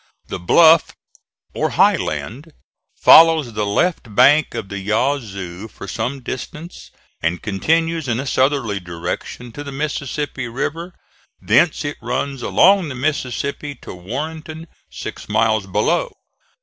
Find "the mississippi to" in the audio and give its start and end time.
12.89-13.93